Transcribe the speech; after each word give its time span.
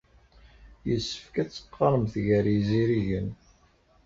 Yessefk 0.89 1.35
ad 1.41 1.49
teqqaremt 1.49 2.13
gar 2.25 2.45
yizirigen. 2.53 3.29